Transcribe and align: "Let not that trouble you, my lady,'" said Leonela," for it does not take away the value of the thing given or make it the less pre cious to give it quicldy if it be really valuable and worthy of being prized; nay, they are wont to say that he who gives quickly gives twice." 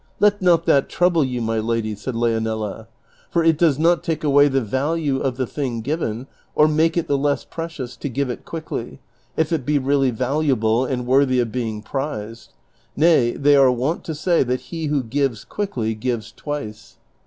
"Let 0.19 0.41
not 0.41 0.65
that 0.65 0.89
trouble 0.89 1.23
you, 1.23 1.43
my 1.43 1.59
lady,'" 1.59 1.93
said 1.93 2.15
Leonela," 2.15 2.87
for 3.29 3.43
it 3.43 3.55
does 3.55 3.77
not 3.77 4.01
take 4.03 4.23
away 4.23 4.47
the 4.47 4.59
value 4.59 5.19
of 5.19 5.37
the 5.37 5.45
thing 5.45 5.81
given 5.81 6.25
or 6.55 6.67
make 6.67 6.97
it 6.97 7.05
the 7.07 7.19
less 7.19 7.45
pre 7.45 7.67
cious 7.69 7.95
to 7.97 8.09
give 8.09 8.27
it 8.27 8.43
quicldy 8.43 8.97
if 9.37 9.51
it 9.53 9.63
be 9.63 9.77
really 9.77 10.09
valuable 10.09 10.85
and 10.87 11.05
worthy 11.05 11.39
of 11.39 11.51
being 11.51 11.83
prized; 11.83 12.53
nay, 12.95 13.33
they 13.33 13.55
are 13.55 13.71
wont 13.71 14.03
to 14.05 14.15
say 14.15 14.41
that 14.41 14.61
he 14.71 14.87
who 14.87 15.03
gives 15.03 15.43
quickly 15.43 15.93
gives 15.93 16.31
twice." 16.31 16.97